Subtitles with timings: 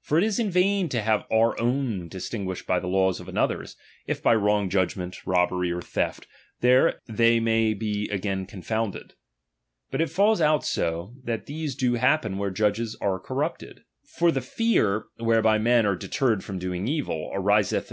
[0.00, 3.28] For it is in vain to have our own ^^H distinguished by the laws from
[3.28, 6.26] another's, if by ^^M wrong judgment, robbery, or theft,
[6.60, 9.14] they may be ^^M again confounded.
[9.92, 13.84] But it falls out so, that these do ^^H happen where judges are corrupted.
[14.02, 15.26] For the fear DOMINION.
[15.28, 17.84] 181 whereby men are deterred from doing evil, ariseth chap.
[17.84, 17.88] xiir.